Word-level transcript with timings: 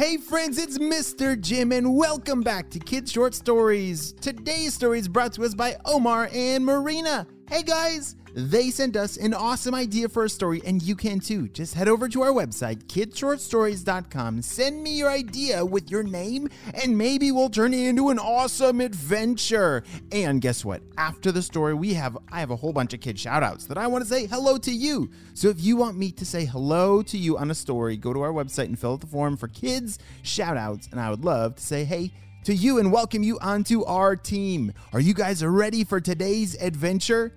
Hey 0.00 0.16
friends, 0.16 0.56
it's 0.56 0.78
Mr. 0.78 1.38
Jim 1.38 1.72
and 1.72 1.94
welcome 1.94 2.40
back 2.40 2.70
to 2.70 2.78
Kids 2.78 3.12
Short 3.12 3.34
Stories. 3.34 4.14
Today's 4.14 4.72
story 4.72 4.98
is 4.98 5.08
brought 5.08 5.34
to 5.34 5.44
us 5.44 5.54
by 5.54 5.76
Omar 5.84 6.30
and 6.32 6.64
Marina. 6.64 7.26
Hey 7.50 7.62
guys, 7.62 8.16
they 8.34 8.70
sent 8.70 8.96
us 8.96 9.16
an 9.16 9.34
awesome 9.34 9.74
idea 9.74 10.08
for 10.08 10.24
a 10.24 10.28
story 10.28 10.62
and 10.64 10.82
you 10.82 10.96
can 10.96 11.20
too. 11.20 11.48
Just 11.48 11.74
head 11.74 11.88
over 11.88 12.08
to 12.08 12.22
our 12.22 12.32
website, 12.32 12.84
kidshortstories.com. 12.84 14.42
Send 14.42 14.82
me 14.82 14.96
your 14.98 15.10
idea 15.10 15.64
with 15.64 15.90
your 15.90 16.02
name 16.02 16.48
and 16.74 16.96
maybe 16.96 17.32
we'll 17.32 17.50
turn 17.50 17.74
it 17.74 17.86
into 17.86 18.08
an 18.10 18.18
awesome 18.18 18.80
adventure. 18.80 19.82
And 20.12 20.40
guess 20.40 20.64
what? 20.64 20.82
After 20.96 21.32
the 21.32 21.42
story, 21.42 21.74
we 21.74 21.94
have 21.94 22.16
I 22.30 22.40
have 22.40 22.50
a 22.50 22.56
whole 22.56 22.72
bunch 22.72 22.94
of 22.94 23.00
kid 23.00 23.18
shout 23.18 23.42
outs 23.42 23.66
that 23.66 23.78
I 23.78 23.86
want 23.86 24.04
to 24.04 24.08
say 24.08 24.26
hello 24.26 24.58
to 24.58 24.72
you. 24.72 25.10
So 25.34 25.48
if 25.48 25.60
you 25.60 25.76
want 25.76 25.96
me 25.96 26.12
to 26.12 26.24
say 26.24 26.44
hello 26.44 27.02
to 27.02 27.18
you 27.18 27.38
on 27.38 27.50
a 27.50 27.54
story, 27.54 27.96
go 27.96 28.12
to 28.12 28.20
our 28.20 28.32
website 28.32 28.66
and 28.66 28.78
fill 28.78 28.92
out 28.92 29.00
the 29.00 29.06
form 29.06 29.36
for 29.36 29.48
kids 29.48 29.98
shout 30.22 30.56
outs 30.56 30.88
and 30.90 31.00
I 31.00 31.10
would 31.10 31.24
love 31.24 31.56
to 31.56 31.62
say 31.62 31.84
hey 31.84 32.12
to 32.44 32.54
you 32.54 32.78
and 32.78 32.90
welcome 32.90 33.22
you 33.22 33.38
onto 33.40 33.84
our 33.84 34.16
team. 34.16 34.72
Are 34.92 35.00
you 35.00 35.14
guys 35.14 35.44
ready 35.44 35.84
for 35.84 36.00
today's 36.00 36.60
adventure? 36.60 37.32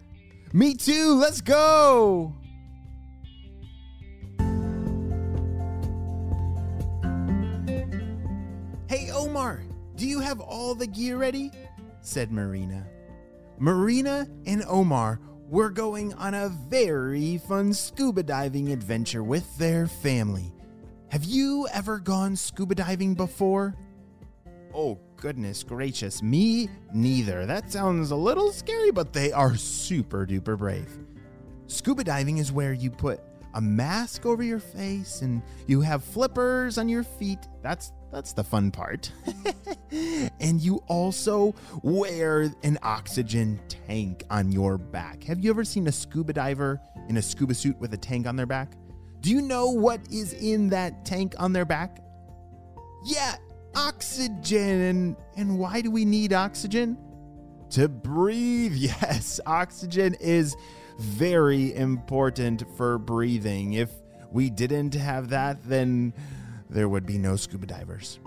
Me 0.55 0.75
too, 0.75 1.15
let's 1.15 1.41
go! 1.41 2.35
Hey 8.87 9.09
Omar, 9.09 9.63
do 9.95 10.07
you 10.07 10.19
have 10.19 10.39
all 10.39 10.75
the 10.75 10.85
gear 10.85 11.17
ready? 11.17 11.49
said 12.01 12.31
Marina. 12.31 12.85
Marina 13.57 14.27
and 14.45 14.63
Omar 14.67 15.19
were 15.49 15.71
going 15.71 16.13
on 16.13 16.35
a 16.35 16.49
very 16.49 17.39
fun 17.39 17.73
scuba 17.73 18.21
diving 18.21 18.71
adventure 18.71 19.23
with 19.23 19.57
their 19.57 19.87
family. 19.87 20.53
Have 21.09 21.23
you 21.23 21.67
ever 21.73 21.97
gone 21.97 22.35
scuba 22.35 22.75
diving 22.75 23.15
before? 23.15 23.75
Oh, 24.73 24.99
goodness 25.17 25.63
gracious, 25.63 26.23
me 26.23 26.69
neither. 26.93 27.45
That 27.45 27.71
sounds 27.71 28.11
a 28.11 28.15
little 28.15 28.51
scary, 28.51 28.91
but 28.91 29.13
they 29.13 29.31
are 29.31 29.55
super 29.55 30.25
duper 30.25 30.57
brave. 30.57 30.89
Scuba 31.67 32.03
diving 32.03 32.39
is 32.39 32.51
where 32.51 32.73
you 32.73 32.89
put 32.89 33.21
a 33.53 33.61
mask 33.61 34.25
over 34.25 34.41
your 34.41 34.59
face 34.59 35.21
and 35.21 35.41
you 35.67 35.81
have 35.81 36.03
flippers 36.03 36.77
on 36.77 36.89
your 36.89 37.03
feet. 37.03 37.39
That's 37.61 37.91
that's 38.11 38.33
the 38.33 38.43
fun 38.43 38.69
part. 38.71 39.11
and 40.39 40.61
you 40.61 40.83
also 40.87 41.55
wear 41.81 42.53
an 42.63 42.77
oxygen 42.83 43.59
tank 43.67 44.23
on 44.29 44.51
your 44.51 44.77
back. 44.77 45.23
Have 45.23 45.39
you 45.39 45.49
ever 45.49 45.63
seen 45.63 45.87
a 45.87 45.91
scuba 45.91 46.33
diver 46.33 46.79
in 47.09 47.17
a 47.17 47.21
scuba 47.21 47.55
suit 47.55 47.79
with 47.79 47.93
a 47.93 47.97
tank 47.97 48.27
on 48.27 48.35
their 48.35 48.45
back? 48.45 48.73
Do 49.21 49.31
you 49.31 49.41
know 49.41 49.69
what 49.69 49.99
is 50.11 50.33
in 50.33 50.69
that 50.69 51.05
tank 51.05 51.33
on 51.39 51.53
their 51.53 51.65
back? 51.65 52.03
Yeah, 53.05 53.35
oxygen. 53.75 54.81
And, 54.81 55.15
and 55.35 55.59
why 55.59 55.81
do 55.81 55.91
we 55.91 56.05
need 56.05 56.33
oxygen? 56.33 56.97
To 57.71 57.87
breathe. 57.87 58.73
Yes, 58.75 59.39
oxygen 59.45 60.15
is 60.19 60.55
very 60.99 61.73
important 61.75 62.63
for 62.77 62.97
breathing. 62.97 63.73
If 63.73 63.89
we 64.31 64.49
didn't 64.49 64.93
have 64.95 65.29
that, 65.29 65.63
then 65.63 66.13
there 66.69 66.89
would 66.89 67.05
be 67.05 67.17
no 67.17 67.35
scuba 67.35 67.67
divers. 67.67 68.19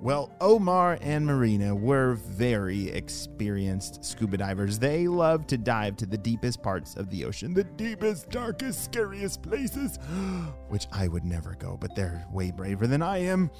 Well, 0.00 0.30
Omar 0.42 0.98
and 1.00 1.24
Marina 1.24 1.74
were 1.74 2.14
very 2.14 2.90
experienced 2.90 4.04
scuba 4.04 4.36
divers. 4.36 4.78
They 4.78 5.08
love 5.08 5.46
to 5.46 5.56
dive 5.56 5.96
to 5.96 6.06
the 6.06 6.18
deepest 6.18 6.62
parts 6.62 6.96
of 6.96 7.08
the 7.08 7.24
ocean, 7.24 7.54
the 7.54 7.64
deepest, 7.64 8.28
darkest, 8.28 8.84
scariest 8.84 9.42
places, 9.42 9.96
which 10.68 10.86
I 10.92 11.08
would 11.08 11.24
never 11.24 11.54
go, 11.58 11.78
but 11.80 11.96
they're 11.96 12.26
way 12.30 12.50
braver 12.50 12.86
than 12.86 13.00
I 13.00 13.18
am. 13.18 13.50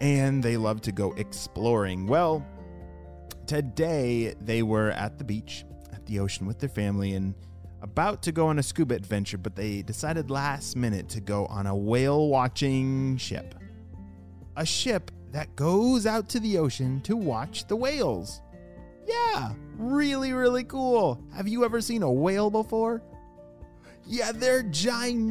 And 0.00 0.42
they 0.42 0.56
love 0.56 0.80
to 0.82 0.92
go 0.92 1.12
exploring. 1.12 2.08
Well, 2.08 2.44
today 3.46 4.34
they 4.40 4.64
were 4.64 4.90
at 4.90 5.16
the 5.16 5.24
beach, 5.24 5.64
at 5.92 6.04
the 6.06 6.18
ocean 6.18 6.46
with 6.46 6.58
their 6.58 6.68
family, 6.68 7.14
and 7.14 7.34
about 7.82 8.24
to 8.24 8.32
go 8.32 8.48
on 8.48 8.58
a 8.58 8.64
scuba 8.64 8.96
adventure, 8.96 9.38
but 9.38 9.54
they 9.54 9.82
decided 9.82 10.28
last 10.28 10.74
minute 10.74 11.08
to 11.10 11.20
go 11.20 11.46
on 11.46 11.68
a 11.68 11.76
whale 11.76 12.26
watching 12.26 13.16
ship. 13.16 13.54
A 14.56 14.66
ship 14.66 15.12
that 15.38 15.54
goes 15.54 16.04
out 16.04 16.28
to 16.28 16.40
the 16.40 16.58
ocean 16.58 17.00
to 17.02 17.16
watch 17.16 17.68
the 17.68 17.76
whales. 17.76 18.42
Yeah, 19.06 19.52
really, 19.76 20.32
really 20.32 20.64
cool. 20.64 21.22
Have 21.32 21.46
you 21.46 21.64
ever 21.64 21.80
seen 21.80 22.02
a 22.02 22.10
whale 22.10 22.50
before? 22.50 23.04
Yeah, 24.04 24.32
they're 24.32 24.64
ginormous 24.64 25.22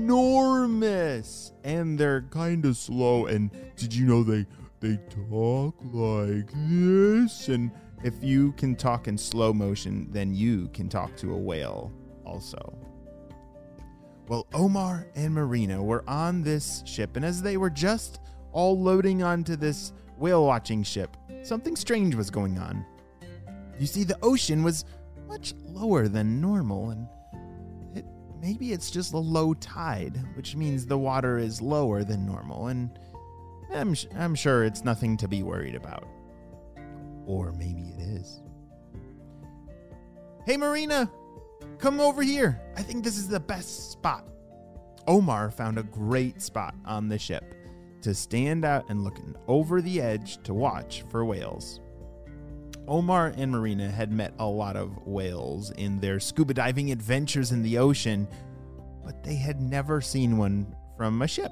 and 1.66 2.00
they're 2.00 2.22
kind 2.30 2.64
of 2.64 2.78
slow. 2.78 3.26
And 3.26 3.52
did 3.76 3.94
you 3.94 4.06
know 4.06 4.24
they 4.24 4.46
they 4.80 4.98
talk 5.30 5.76
like 5.92 6.54
this? 6.54 7.50
And 7.50 7.70
if 8.02 8.14
you 8.24 8.54
can 8.54 8.78
talk 8.78 9.10
in 9.10 9.18
slow 9.18 9.52
motion, 9.52 10.08
then 10.12 10.34
you 10.34 10.70
can 10.70 10.88
talk 10.88 11.18
to 11.18 11.34
a 11.34 11.38
whale 11.38 11.92
also. 12.24 12.78
Well, 14.30 14.48
Omar 14.54 15.08
and 15.16 15.34
Marina 15.34 15.84
were 15.84 16.06
on 16.08 16.44
this 16.44 16.82
ship, 16.86 17.18
and 17.18 17.26
as 17.26 17.42
they 17.42 17.58
were 17.58 17.70
just 17.70 18.22
all 18.58 18.82
loading 18.82 19.22
onto 19.22 19.56
this 19.56 19.94
whale 20.18 20.44
watching 20.44 20.82
ship, 20.82 21.16
something 21.44 21.76
strange 21.76 22.16
was 22.16 22.32
going 22.32 22.58
on. 22.58 22.84
You 23.80 23.86
see, 23.86 24.04
the 24.04 24.18
ocean 24.24 24.64
was 24.64 24.84
much 25.28 25.54
lower 25.64 26.08
than 26.08 26.42
normal, 26.42 26.90
and 26.90 27.08
it, 27.96 28.04
maybe 28.42 28.72
it's 28.72 28.90
just 28.90 29.14
a 29.14 29.18
low 29.18 29.54
tide, 29.54 30.20
which 30.36 30.56
means 30.56 30.88
the 30.88 30.98
water 30.98 31.38
is 31.38 31.62
lower 31.62 32.04
than 32.04 32.26
normal, 32.26 32.70
and 32.70 32.98
I'm, 33.72 33.96
I'm 34.18 34.34
sure 34.34 34.64
it's 34.64 34.84
nothing 34.84 35.18
to 35.18 35.28
be 35.28 35.44
worried 35.44 35.76
about. 35.76 36.08
Or 37.28 37.52
maybe 37.52 37.94
it 37.96 38.02
is. 38.02 38.42
Hey, 40.48 40.58
Marina, 40.58 41.12
come 41.78 42.00
over 42.00 42.24
here. 42.24 42.60
I 42.76 42.82
think 42.82 43.04
this 43.04 43.20
is 43.20 43.28
the 43.28 43.40
best 43.40 43.92
spot. 43.92 44.26
Omar 45.06 45.52
found 45.52 45.78
a 45.78 45.84
great 45.84 46.42
spot 46.42 46.74
on 46.86 47.08
the 47.08 47.20
ship 47.20 47.54
to 48.02 48.14
stand 48.14 48.66
out 48.66 48.86
and 48.90 49.04
look 49.04 49.20
over 49.48 49.82
the 49.82 50.02
edge 50.02 50.42
to 50.44 50.54
watch 50.54 51.04
for 51.10 51.26
whales. 51.26 51.82
Omar 52.88 53.34
and 53.36 53.52
Marina 53.52 53.90
had 53.92 54.12
met 54.12 54.34
a 54.40 54.46
lot 54.46 54.78
of 54.78 55.06
whales 55.06 55.72
in 55.72 56.00
their 56.00 56.20
scuba 56.20 56.54
diving 56.54 56.92
adventures 56.92 57.52
in 57.52 57.62
the 57.62 57.78
ocean, 57.78 58.28
but 59.04 59.24
they 59.24 59.36
had 59.36 59.62
never 59.62 60.00
seen 60.00 60.38
one 60.38 60.74
from 60.96 61.22
a 61.22 61.28
ship, 61.28 61.52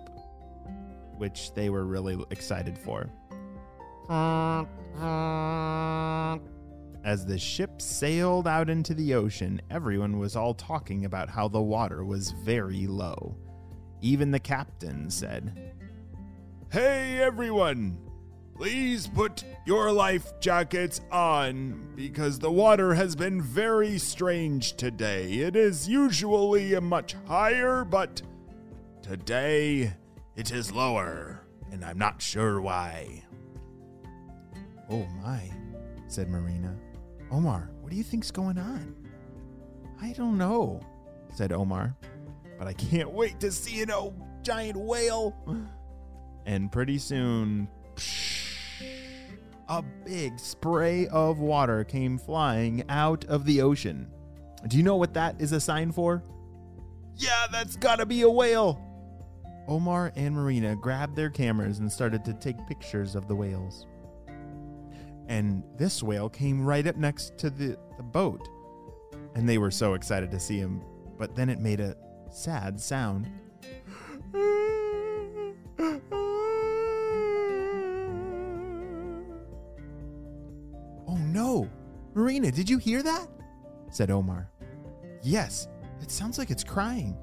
which 1.17 1.53
they 1.53 1.69
were 1.69 1.85
really 1.85 2.17
excited 2.29 2.77
for. 2.77 3.09
As 7.03 7.25
the 7.25 7.37
ship 7.37 7.81
sailed 7.81 8.47
out 8.47 8.69
into 8.69 8.93
the 8.93 9.13
ocean, 9.13 9.61
everyone 9.69 10.17
was 10.17 10.35
all 10.35 10.53
talking 10.53 11.05
about 11.05 11.29
how 11.29 11.47
the 11.47 11.61
water 11.61 12.05
was 12.05 12.31
very 12.31 12.87
low. 12.87 13.35
Even 14.01 14.31
the 14.31 14.39
captain 14.39 15.09
said, 15.09 15.73
Hey 16.71 17.21
everyone! 17.21 17.97
Please 18.55 19.07
put 19.07 19.45
your 19.65 19.91
life 19.91 20.39
jackets 20.41 20.99
on 21.11 21.93
because 21.95 22.39
the 22.39 22.51
water 22.51 22.93
has 22.95 23.15
been 23.15 23.41
very 23.41 23.97
strange 23.97 24.75
today. 24.75 25.31
It 25.35 25.55
is 25.55 25.87
usually 25.87 26.77
much 26.79 27.15
higher, 27.27 27.85
but 27.85 28.21
today 29.01 29.93
it 30.35 30.51
is 30.51 30.71
lower, 30.71 31.45
and 31.71 31.85
I'm 31.85 31.99
not 31.99 32.21
sure 32.21 32.59
why. 32.59 33.23
Oh 34.89 35.05
my, 35.23 35.49
said 36.07 36.29
Marina. 36.29 36.75
Omar, 37.31 37.69
what 37.79 37.91
do 37.91 37.95
you 37.95 38.03
think's 38.03 38.31
going 38.31 38.57
on? 38.57 38.95
I 40.01 40.11
don't 40.13 40.37
know, 40.37 40.81
said 41.33 41.53
Omar, 41.53 41.95
but 42.57 42.67
I 42.67 42.73
can't 42.73 43.11
wait 43.11 43.39
to 43.41 43.51
see 43.51 43.81
an 43.81 43.91
old 43.91 44.19
giant 44.41 44.77
whale. 44.77 45.35
And 46.45 46.71
pretty 46.71 46.97
soon, 46.97 47.67
a 49.67 49.81
big 50.05 50.39
spray 50.39 51.07
of 51.07 51.39
water 51.39 51.83
came 51.83 52.17
flying 52.17 52.83
out 52.89 53.25
of 53.25 53.45
the 53.45 53.61
ocean. 53.61 54.07
Do 54.67 54.77
you 54.77 54.83
know 54.83 54.95
what 54.95 55.13
that 55.13 55.39
is 55.39 55.51
a 55.51 55.59
sign 55.59 55.91
for? 55.91 56.23
Yeah, 57.15 57.47
that's 57.51 57.75
gotta 57.75 58.05
be 58.05 58.21
a 58.21 58.29
whale. 58.29 58.81
Omar 59.67 60.11
and 60.15 60.35
Marina 60.35 60.75
grabbed 60.75 61.15
their 61.15 61.29
cameras 61.29 61.79
and 61.79 61.91
started 61.91 62.23
to 62.25 62.33
take 62.33 62.67
pictures 62.67 63.15
of 63.15 63.27
the 63.27 63.35
whales. 63.35 63.87
And 65.27 65.63
this 65.77 66.03
whale 66.03 66.29
came 66.29 66.63
right 66.63 66.85
up 66.85 66.97
next 66.97 67.37
to 67.39 67.49
the, 67.49 67.77
the 67.97 68.03
boat. 68.03 68.47
And 69.33 69.49
they 69.49 69.57
were 69.57 69.71
so 69.71 69.95
excited 69.95 70.29
to 70.31 70.39
see 70.39 70.57
him, 70.57 70.81
but 71.17 71.35
then 71.35 71.49
it 71.49 71.59
made 71.59 71.79
a 71.79 71.95
sad 72.31 72.79
sound. 72.79 73.29
Marina, 82.25 82.49
did 82.51 82.67
you 82.67 82.79
hear 82.79 83.03
that? 83.03 83.27
said 83.91 84.09
Omar. 84.09 84.49
Yes, 85.21 85.67
it 86.01 86.09
sounds 86.09 86.39
like 86.39 86.49
it's 86.49 86.63
crying. 86.63 87.15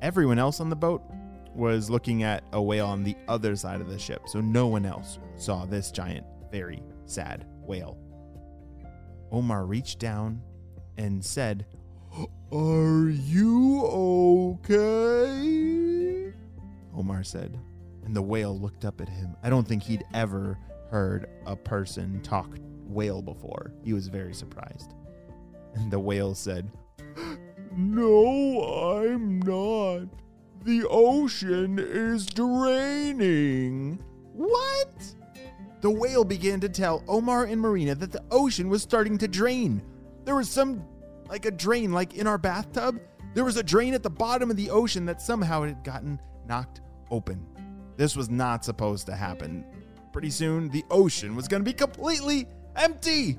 Everyone 0.00 0.38
else 0.38 0.60
on 0.60 0.70
the 0.70 0.76
boat 0.76 1.02
was 1.52 1.90
looking 1.90 2.22
at 2.22 2.44
a 2.52 2.62
whale 2.62 2.86
on 2.86 3.02
the 3.02 3.16
other 3.26 3.56
side 3.56 3.80
of 3.80 3.88
the 3.88 3.98
ship, 3.98 4.28
so 4.28 4.40
no 4.40 4.68
one 4.68 4.86
else 4.86 5.18
saw 5.34 5.64
this 5.66 5.90
giant, 5.90 6.24
very 6.52 6.80
sad 7.06 7.44
whale. 7.60 7.98
Omar 9.32 9.66
reached 9.66 9.98
down 9.98 10.40
and 10.96 11.24
said, 11.24 11.66
Are 12.52 13.08
you 13.08 13.84
okay? 14.62 16.32
Omar 16.96 17.24
said, 17.24 17.58
and 18.04 18.14
the 18.14 18.22
whale 18.22 18.56
looked 18.56 18.84
up 18.84 19.00
at 19.00 19.08
him. 19.08 19.34
I 19.42 19.50
don't 19.50 19.66
think 19.66 19.82
he'd 19.82 20.04
ever 20.14 20.56
heard 20.88 21.28
a 21.46 21.56
person 21.56 22.22
talk 22.22 22.60
whale 22.88 23.22
before. 23.22 23.72
He 23.82 23.92
was 23.92 24.08
very 24.08 24.34
surprised. 24.34 24.94
And 25.74 25.90
the 25.90 25.98
whale 25.98 26.34
said, 26.34 26.70
No, 27.76 29.02
I'm 29.02 29.40
not. 29.40 30.08
The 30.64 30.86
ocean 30.88 31.78
is 31.78 32.26
draining. 32.26 34.02
What? 34.32 35.14
The 35.80 35.90
whale 35.90 36.24
began 36.24 36.58
to 36.60 36.68
tell 36.68 37.04
Omar 37.06 37.44
and 37.44 37.60
Marina 37.60 37.94
that 37.94 38.10
the 38.10 38.24
ocean 38.30 38.68
was 38.68 38.82
starting 38.82 39.18
to 39.18 39.28
drain. 39.28 39.82
There 40.24 40.34
was 40.34 40.50
some, 40.50 40.84
like 41.28 41.44
a 41.44 41.50
drain, 41.50 41.92
like 41.92 42.14
in 42.14 42.26
our 42.26 42.38
bathtub. 42.38 43.00
There 43.34 43.44
was 43.44 43.56
a 43.56 43.62
drain 43.62 43.94
at 43.94 44.02
the 44.02 44.10
bottom 44.10 44.50
of 44.50 44.56
the 44.56 44.70
ocean 44.70 45.04
that 45.06 45.20
somehow 45.20 45.62
had 45.62 45.84
gotten 45.84 46.18
knocked 46.48 46.80
open. 47.10 47.46
This 47.96 48.16
was 48.16 48.28
not 48.28 48.64
supposed 48.64 49.06
to 49.06 49.14
happen. 49.14 49.64
Pretty 50.12 50.30
soon, 50.30 50.68
the 50.70 50.84
ocean 50.90 51.36
was 51.36 51.46
going 51.46 51.62
to 51.62 51.70
be 51.70 51.74
completely 51.74 52.48
empty. 52.76 53.38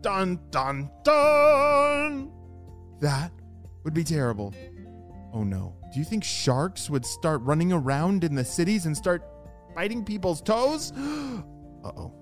Dun, 0.00 0.40
dun, 0.50 0.90
dun. 1.04 2.32
That 3.00 3.32
would 3.84 3.94
be 3.94 4.04
terrible. 4.04 4.54
Oh 5.32 5.44
no. 5.44 5.76
Do 5.92 5.98
you 5.98 6.04
think 6.04 6.24
sharks 6.24 6.88
would 6.88 7.04
start 7.04 7.40
running 7.42 7.72
around 7.72 8.24
in 8.24 8.34
the 8.34 8.44
cities 8.44 8.86
and 8.86 8.96
start 8.96 9.22
biting 9.74 10.04
people's 10.04 10.40
toes? 10.40 10.92
uh 10.96 11.92
oh. 11.96 12.12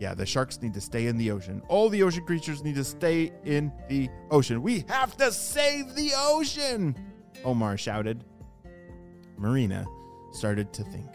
Yeah, 0.00 0.12
the 0.12 0.26
sharks 0.26 0.60
need 0.60 0.74
to 0.74 0.80
stay 0.80 1.06
in 1.06 1.16
the 1.16 1.30
ocean. 1.30 1.62
All 1.68 1.88
the 1.88 2.02
ocean 2.02 2.24
creatures 2.24 2.64
need 2.64 2.74
to 2.74 2.84
stay 2.84 3.32
in 3.44 3.72
the 3.88 4.10
ocean. 4.30 4.60
We 4.60 4.84
have 4.88 5.16
to 5.18 5.30
save 5.30 5.94
the 5.94 6.10
ocean, 6.16 6.96
Omar 7.44 7.76
shouted. 7.76 8.24
Marina 9.38 9.86
started 10.32 10.72
to 10.72 10.82
think. 10.84 11.06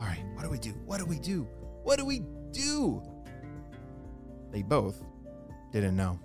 All 0.00 0.06
right, 0.06 0.24
what 0.34 0.44
do 0.44 0.50
we 0.50 0.58
do? 0.58 0.70
What 0.86 0.98
do 0.98 1.04
we 1.04 1.18
do? 1.18 1.46
What 1.82 1.98
do 1.98 2.04
we 2.06 2.22
do? 2.52 3.02
They 4.52 4.62
both 4.62 5.02
didn't 5.72 5.96
know. 5.96 6.20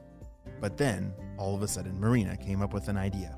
But 0.61 0.77
then, 0.77 1.13
all 1.37 1.55
of 1.55 1.61
a 1.61 1.67
sudden, 1.67 1.99
Marina 1.99 2.37
came 2.37 2.61
up 2.61 2.73
with 2.73 2.87
an 2.89 2.97
idea. 2.97 3.35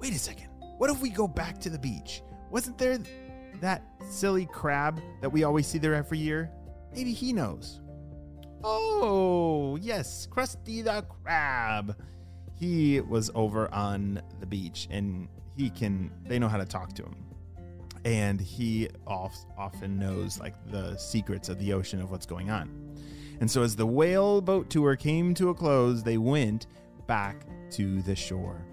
Wait 0.00 0.14
a 0.14 0.18
second. 0.18 0.48
What 0.78 0.90
if 0.90 1.00
we 1.00 1.10
go 1.10 1.28
back 1.28 1.60
to 1.60 1.70
the 1.70 1.78
beach? 1.78 2.22
Wasn't 2.50 2.78
there 2.78 2.98
that 3.60 3.82
silly 4.08 4.46
crab 4.46 5.00
that 5.20 5.30
we 5.30 5.44
always 5.44 5.66
see 5.66 5.78
there 5.78 5.94
every 5.94 6.18
year? 6.18 6.50
Maybe 6.94 7.12
he 7.12 7.32
knows. 7.32 7.80
Oh, 8.64 9.76
yes, 9.80 10.26
Krusty 10.30 10.82
the 10.82 11.02
Crab. 11.02 11.96
He 12.54 13.00
was 13.00 13.30
over 13.34 13.72
on 13.72 14.20
the 14.40 14.46
beach 14.46 14.88
and 14.90 15.28
he 15.56 15.70
can, 15.70 16.10
they 16.24 16.38
know 16.38 16.48
how 16.48 16.56
to 16.56 16.64
talk 16.64 16.92
to 16.94 17.02
him. 17.02 17.16
And 18.04 18.40
he 18.40 18.88
often 19.06 19.98
knows 19.98 20.38
like 20.40 20.54
the 20.70 20.96
secrets 20.96 21.48
of 21.48 21.58
the 21.58 21.72
ocean 21.72 22.00
of 22.00 22.10
what's 22.10 22.26
going 22.26 22.50
on. 22.50 22.87
And 23.40 23.50
so 23.50 23.62
as 23.62 23.76
the 23.76 23.86
whale 23.86 24.40
boat 24.40 24.68
tour 24.68 24.96
came 24.96 25.34
to 25.34 25.50
a 25.50 25.54
close, 25.54 26.02
they 26.02 26.18
went 26.18 26.66
back 27.06 27.46
to 27.70 28.02
the 28.02 28.16
shore. 28.16 28.64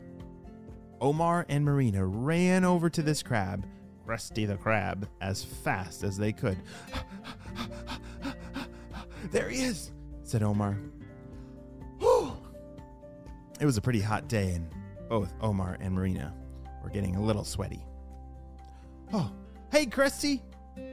Omar 1.01 1.45
and 1.49 1.63
Marina 1.63 2.05
ran 2.05 2.63
over 2.63 2.89
to 2.89 3.01
this 3.01 3.21
crab, 3.21 3.65
Krusty 4.07 4.47
the 4.47 4.55
Crab, 4.57 5.07
as 5.21 5.43
fast 5.43 6.03
as 6.03 6.17
they 6.17 6.31
could. 6.31 6.57
there 9.31 9.49
he 9.49 9.61
is, 9.63 9.91
said 10.23 10.41
Omar. 10.41 10.77
it 13.59 13.65
was 13.65 13.77
a 13.77 13.81
pretty 13.81 14.01
hot 14.01 14.27
day, 14.27 14.51
and 14.51 14.69
both 15.09 15.33
Omar 15.41 15.77
and 15.79 15.93
Marina 15.93 16.33
were 16.83 16.89
getting 16.89 17.15
a 17.15 17.21
little 17.21 17.43
sweaty. 17.43 17.85
Oh, 19.13 19.31
hey, 19.71 19.85
Krusty. 19.85 20.41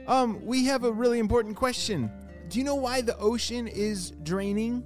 Um, 0.07 0.45
we 0.45 0.65
have 0.65 0.83
a 0.83 0.91
really 0.91 1.19
important 1.19 1.55
question. 1.55 2.11
Do 2.49 2.59
you 2.59 2.65
know 2.65 2.75
why 2.75 3.01
the 3.01 3.17
ocean 3.17 3.67
is 3.67 4.11
draining? 4.23 4.83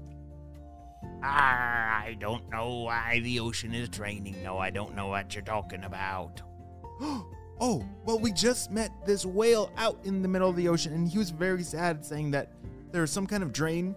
Ah, 1.24 2.04
I 2.04 2.16
don't 2.20 2.50
know 2.50 2.84
why 2.84 3.20
the 3.24 3.40
ocean 3.40 3.74
is 3.74 3.90
draining. 3.90 4.42
No, 4.44 4.58
I 4.58 4.70
don't 4.70 4.96
know 4.96 5.08
what 5.08 5.34
you're 5.34 5.44
talking 5.44 5.84
about. 5.84 6.42
oh, 7.02 7.86
well, 8.06 8.20
we 8.20 8.32
just 8.32 8.72
met 8.72 8.92
this 9.06 9.26
whale 9.26 9.72
out 9.78 9.98
in 10.04 10.22
the 10.22 10.28
middle 10.28 10.50
of 10.50 10.56
the 10.56 10.68
ocean, 10.68 10.94
and 10.94 11.08
he 11.08 11.18
was 11.18 11.30
very 11.30 11.64
sad, 11.64 12.06
saying 12.06 12.32
that 12.32 12.52
there 12.92 13.02
was 13.02 13.12
some 13.12 13.28
kind 13.28 13.44
of 13.44 13.52
drain 13.52 13.96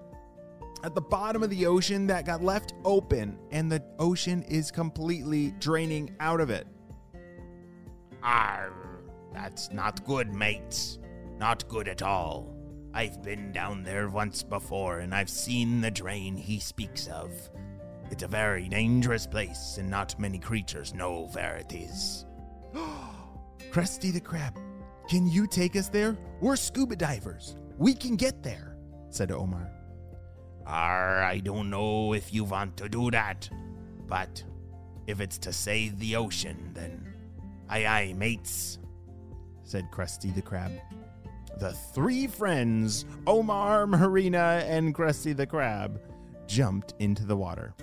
at 0.83 0.95
the 0.95 1.01
bottom 1.01 1.43
of 1.43 1.51
the 1.51 1.67
ocean 1.67 2.07
that 2.07 2.25
got 2.25 2.43
left 2.43 2.75
open, 2.85 3.39
and 3.51 3.71
the 3.71 3.83
ocean 3.99 4.43
is 4.45 4.71
completely 4.71 5.55
draining 5.61 6.15
out 6.21 6.41
of 6.41 6.51
it. 6.51 6.67
Ah, 8.23 8.69
that's 9.33 9.71
not 9.71 10.05
good, 10.05 10.33
mates. 10.35 10.99
Not 11.39 11.69
good 11.69 11.89
at 11.89 12.03
all. 12.03 12.55
I've 12.93 13.23
been 13.23 13.53
down 13.53 13.85
there 13.85 14.09
once 14.09 14.43
before 14.43 14.99
and 14.99 15.15
I've 15.15 15.31
seen 15.31 15.81
the 15.81 15.91
drain 15.91 16.37
he 16.37 16.59
speaks 16.59 17.07
of. 17.07 17.31
It's 18.11 18.25
a 18.25 18.29
very 18.29 18.69
dangerous 18.69 19.27
place 19.27 19.77
and 19.79 19.89
not 19.89 20.19
many 20.19 20.39
creatures 20.39 20.93
know 20.93 21.29
where 21.33 21.57
it 21.57 21.73
is. 21.73 22.27
Krusty 23.71 24.13
the 24.13 24.21
Crab, 24.21 24.59
can 25.09 25.29
you 25.29 25.47
take 25.47 25.77
us 25.77 25.89
there? 25.89 26.19
We're 26.41 26.57
scuba 26.57 26.97
divers. 26.97 27.57
We 27.79 27.95
can 27.95 28.17
get 28.17 28.43
there, 28.43 28.77
said 29.11 29.31
Omar. 29.31 29.71
Arr, 30.67 31.23
I 31.23 31.39
don't 31.39 31.71
know 31.71 32.13
if 32.13 32.35
you 32.35 32.45
want 32.45 32.77
to 32.79 32.89
do 32.89 33.11
that, 33.13 33.49
but 34.09 34.43
if 35.07 35.21
it's 35.21 35.39
to 35.39 35.53
save 35.53 35.99
the 36.01 36.17
ocean, 36.17 36.73
then 36.75 37.15
aye 37.69 37.87
aye, 37.87 38.15
mates, 38.17 38.79
said 39.63 39.91
Krusty 39.93 40.35
the 40.35 40.43
Crab 40.43 40.73
the 41.61 41.73
three 41.73 42.27
friends, 42.27 43.05
Omar, 43.27 43.87
Marina, 43.87 44.65
and 44.67 44.95
Krusty 44.95 45.37
the 45.37 45.47
Crab, 45.47 46.01
jumped 46.47 46.95
into 46.99 47.27
the 47.27 47.37
water. 47.37 47.75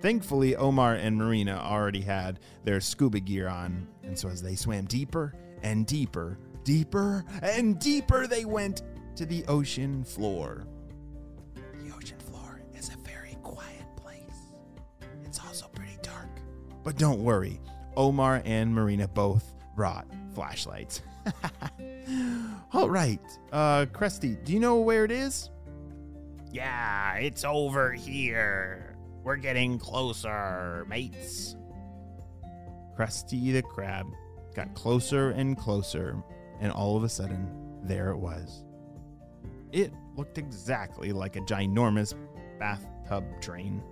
Thankfully, 0.00 0.54
Omar 0.54 0.94
and 0.94 1.16
Marina 1.16 1.60
already 1.60 2.00
had 2.00 2.38
their 2.62 2.80
scuba 2.80 3.18
gear 3.18 3.48
on, 3.48 3.88
and 4.04 4.16
so 4.16 4.28
as 4.28 4.40
they 4.40 4.54
swam 4.54 4.84
deeper 4.84 5.34
and 5.62 5.84
deeper, 5.84 6.38
deeper 6.62 7.24
and 7.42 7.78
deeper, 7.80 8.28
they 8.28 8.44
went 8.44 8.82
to 9.16 9.26
the 9.26 9.44
ocean 9.46 10.04
floor. 10.04 10.66
The 11.82 11.92
ocean 11.92 12.18
floor 12.18 12.60
is 12.72 12.90
a 12.90 12.96
very 12.98 13.36
quiet 13.42 13.84
place. 13.96 14.52
It's 15.24 15.40
also 15.40 15.66
pretty 15.74 15.98
dark. 16.02 16.28
But 16.84 16.98
don't 16.98 17.24
worry, 17.24 17.60
Omar 17.96 18.42
and 18.44 18.72
Marina 18.72 19.08
both 19.08 19.54
brought 19.74 20.06
flashlights. 20.34 21.02
All 22.72 22.90
right. 22.90 23.20
Uh, 23.52 23.86
Krusty, 23.86 24.42
do 24.44 24.52
you 24.52 24.60
know 24.60 24.80
where 24.80 25.04
it 25.04 25.10
is? 25.10 25.50
Yeah, 26.50 27.14
it's 27.16 27.44
over 27.44 27.92
here. 27.92 28.96
We're 29.22 29.36
getting 29.36 29.78
closer, 29.78 30.84
mates. 30.88 31.56
Krusty 32.96 33.52
the 33.52 33.62
Crab 33.62 34.06
got 34.54 34.74
closer 34.74 35.30
and 35.30 35.56
closer, 35.56 36.22
and 36.60 36.70
all 36.70 36.96
of 36.96 37.02
a 37.04 37.08
sudden, 37.08 37.48
there 37.82 38.10
it 38.10 38.18
was. 38.18 38.64
It 39.72 39.92
looked 40.16 40.38
exactly 40.38 41.12
like 41.12 41.36
a 41.36 41.40
ginormous 41.40 42.14
bathtub 42.60 43.24
drain. 43.40 43.82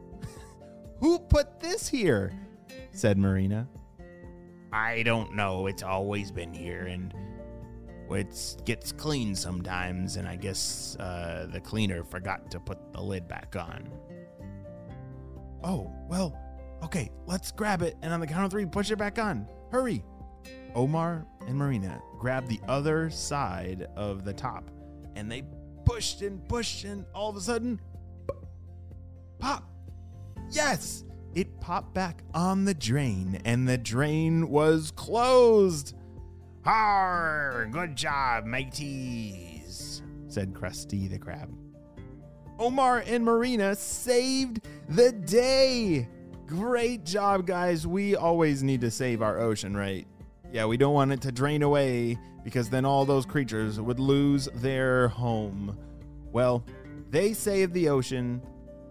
Who 1.01 1.19
put 1.19 1.59
this 1.59 1.89
here? 1.89 2.33
said 2.93 3.19
Marina. 3.19 3.67
I 4.73 5.03
don't 5.03 5.35
know. 5.35 5.67
It's 5.67 5.83
always 5.83 6.31
been 6.31 6.55
here, 6.55 6.87
and 6.87 7.13
it 8.11 8.57
gets 8.65 8.93
clean 8.93 9.35
sometimes, 9.35 10.17
and 10.17 10.27
I 10.27 10.37
guess 10.37 10.97
uh, 10.99 11.47
the 11.51 11.61
cleaner 11.61 12.05
forgot 12.05 12.51
to 12.51 12.61
put 12.61 12.79
the 12.93 13.01
lid 13.01 13.29
back 13.29 13.55
on. 13.57 13.91
Oh, 15.63 15.93
well, 16.09 16.39
okay, 16.83 17.11
let's 17.27 17.53
grab 17.53 17.83
it, 17.83 17.97
and 18.03 18.13
on 18.13 18.21
the 18.21 18.27
count 18.27 18.45
of 18.45 18.51
three, 18.51 18.67
push 18.67 18.91
it 18.91 18.97
back 18.97 19.19
on. 19.19 19.47
Hurry! 19.71 20.05
Omar 20.75 21.27
and 21.47 21.57
Marina 21.57 22.03
grabbed 22.19 22.49
the 22.49 22.61
other 22.67 23.11
side 23.11 23.89
of 23.95 24.25
the 24.25 24.33
top, 24.33 24.71
and 25.17 25.31
they 25.31 25.43
pushed 25.85 26.23
and 26.23 26.47
pushed, 26.49 26.85
and 26.85 27.05
all 27.15 27.29
of 27.31 27.37
a 27.37 27.41
sudden, 27.41 27.81
pop! 29.39 29.69
Yes! 30.51 31.05
It 31.35 31.61
popped 31.61 31.95
back 31.95 32.23
on 32.35 32.67
the 32.67 32.75
drain, 32.75 33.41
and 33.47 33.67
the 33.67 33.79
drain 33.79 34.51
was 34.51 34.91
closed. 34.91 35.95
Har! 36.63 37.69
Good 37.71 37.97
job, 37.97 38.45
mateys, 38.45 40.03
said 40.29 40.53
Krusty 40.53 41.09
the 41.09 41.19
Crab. 41.19 41.51
Omar 42.59 43.03
and 43.07 43.25
Marina 43.25 43.75
saved 43.75 44.61
the 44.91 45.11
day. 45.11 46.07
Great 46.47 47.07
job, 47.07 47.47
guys. 47.47 47.87
We 47.87 48.15
always 48.15 48.63
need 48.63 48.83
to 48.83 48.91
save 48.91 49.23
our 49.23 49.41
ocean, 49.41 49.75
right? 49.75 50.07
Yeah, 50.53 50.67
we 50.67 50.77
don't 50.77 50.93
want 50.93 51.13
it 51.13 51.23
to 51.23 51.33
drain 51.33 51.63
away 51.63 52.19
because 52.45 52.69
then 52.69 52.85
all 52.85 53.07
those 53.07 53.25
creatures 53.25 53.81
would 53.81 53.99
lose 53.99 54.51
their 54.57 55.09
home. 55.09 55.79
Well, 56.31 56.63
they 57.09 57.33
saved 57.33 57.73
the 57.73 57.89
ocean, 57.89 58.43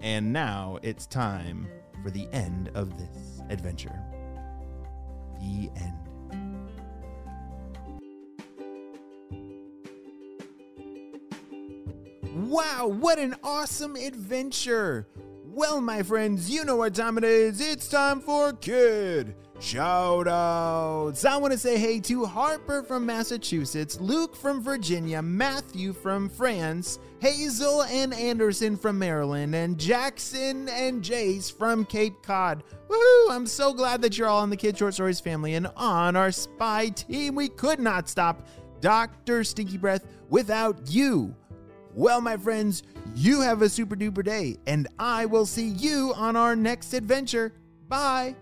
and 0.01 0.33
now 0.33 0.79
it's 0.81 1.05
time 1.05 1.67
for 2.03 2.11
the 2.11 2.27
end 2.31 2.69
of 2.73 2.97
this 2.97 3.41
adventure. 3.49 3.99
The 5.39 5.69
end. 5.75 5.97
Wow, 12.33 12.87
what 12.87 13.19
an 13.19 13.35
awesome 13.43 13.95
adventure! 13.95 15.07
Well, 15.45 15.81
my 15.81 16.01
friends, 16.01 16.49
you 16.49 16.63
know 16.63 16.77
what 16.77 16.95
time 16.95 17.17
it 17.17 17.23
is. 17.23 17.59
It's 17.59 17.87
time 17.87 18.21
for 18.21 18.53
Kid 18.53 19.35
Shout 19.61 20.27
outs. 20.27 21.23
I 21.23 21.37
want 21.37 21.53
to 21.53 21.57
say 21.57 21.77
hey 21.77 21.99
to 21.99 22.25
Harper 22.25 22.81
from 22.81 23.05
Massachusetts, 23.05 24.01
Luke 24.01 24.35
from 24.35 24.59
Virginia, 24.59 25.21
Matthew 25.21 25.93
from 25.93 26.29
France, 26.29 26.97
Hazel 27.21 27.83
and 27.83 28.15
Anderson 28.15 28.75
from 28.75 28.97
Maryland, 28.97 29.53
and 29.53 29.77
Jackson 29.77 30.67
and 30.67 31.03
Jace 31.03 31.55
from 31.55 31.85
Cape 31.85 32.23
Cod. 32.23 32.63
Woohoo! 32.89 33.29
I'm 33.29 33.45
so 33.45 33.73
glad 33.73 34.01
that 34.01 34.17
you're 34.17 34.27
all 34.27 34.39
on 34.39 34.49
the 34.49 34.57
Kid 34.57 34.75
Short 34.75 34.95
Stories 34.95 35.19
family 35.19 35.53
and 35.53 35.67
on 35.77 36.15
our 36.15 36.31
spy 36.31 36.89
team. 36.89 37.35
We 37.35 37.47
could 37.47 37.79
not 37.79 38.09
stop 38.09 38.47
Dr. 38.79 39.43
Stinky 39.43 39.77
Breath 39.77 40.07
without 40.29 40.89
you. 40.89 41.35
Well, 41.93 42.21
my 42.21 42.37
friends, 42.37 42.81
you 43.15 43.41
have 43.41 43.61
a 43.61 43.69
super 43.69 43.95
duper 43.95 44.23
day, 44.23 44.57
and 44.65 44.87
I 44.97 45.27
will 45.27 45.45
see 45.45 45.67
you 45.67 46.13
on 46.15 46.35
our 46.35 46.55
next 46.55 46.91
adventure. 46.95 47.53
Bye. 47.87 48.35